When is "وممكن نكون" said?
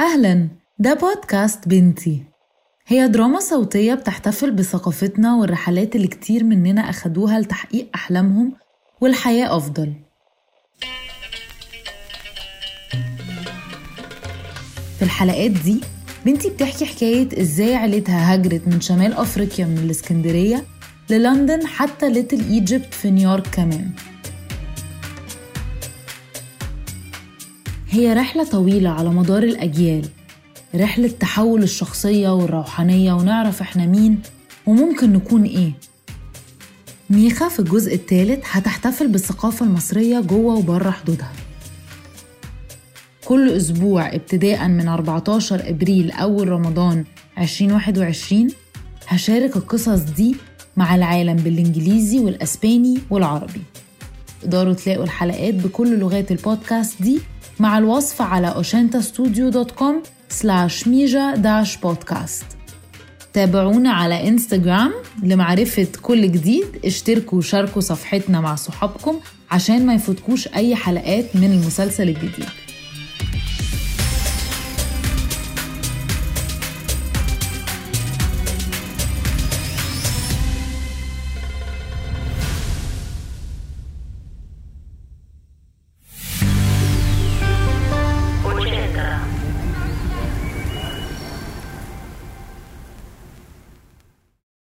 34.66-35.44